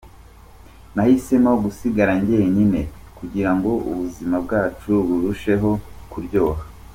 Nahisemo 0.93 1.51
gusigara 1.63 2.11
njyenyine 2.19 2.81
kugirango 3.17 3.69
ubuzima 3.89 4.35
bwacu 4.45 4.91
burusheho 5.07 5.69
kuryoha. 6.11 6.63